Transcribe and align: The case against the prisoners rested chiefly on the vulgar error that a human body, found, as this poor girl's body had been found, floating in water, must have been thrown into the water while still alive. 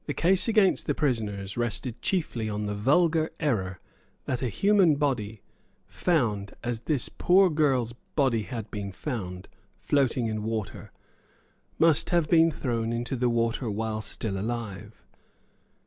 The 0.07 0.15
case 0.15 0.47
against 0.47 0.87
the 0.87 0.95
prisoners 0.95 1.57
rested 1.57 2.01
chiefly 2.01 2.49
on 2.49 2.65
the 2.65 2.73
vulgar 2.73 3.29
error 3.39 3.79
that 4.25 4.41
a 4.41 4.49
human 4.49 4.95
body, 4.95 5.43
found, 5.85 6.55
as 6.63 6.79
this 6.79 7.07
poor 7.07 7.51
girl's 7.51 7.93
body 8.15 8.41
had 8.41 8.71
been 8.71 8.91
found, 8.91 9.47
floating 9.79 10.25
in 10.25 10.41
water, 10.41 10.91
must 11.77 12.09
have 12.09 12.27
been 12.29 12.51
thrown 12.51 12.91
into 12.91 13.15
the 13.15 13.29
water 13.29 13.69
while 13.69 14.01
still 14.01 14.39
alive. 14.39 15.03